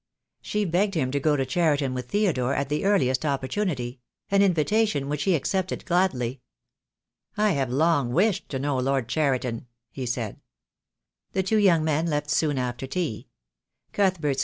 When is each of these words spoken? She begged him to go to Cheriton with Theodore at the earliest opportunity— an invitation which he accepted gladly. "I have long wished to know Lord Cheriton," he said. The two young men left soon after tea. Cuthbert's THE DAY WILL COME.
She 0.41 0.65
begged 0.65 0.95
him 0.95 1.11
to 1.11 1.19
go 1.19 1.35
to 1.35 1.45
Cheriton 1.45 1.93
with 1.93 2.09
Theodore 2.09 2.55
at 2.55 2.69
the 2.69 2.85
earliest 2.85 3.23
opportunity— 3.23 3.99
an 4.31 4.41
invitation 4.41 5.09
which 5.09 5.25
he 5.25 5.35
accepted 5.35 5.85
gladly. 5.85 6.41
"I 7.37 7.51
have 7.51 7.69
long 7.71 8.11
wished 8.11 8.49
to 8.49 8.57
know 8.57 8.79
Lord 8.79 9.07
Cheriton," 9.07 9.67
he 9.91 10.07
said. 10.07 10.41
The 11.33 11.43
two 11.43 11.57
young 11.59 11.83
men 11.83 12.07
left 12.07 12.31
soon 12.31 12.57
after 12.57 12.87
tea. 12.87 13.27
Cuthbert's 13.93 14.17
THE 14.17 14.21
DAY 14.21 14.27
WILL 14.29 14.33
COME. 14.33 14.39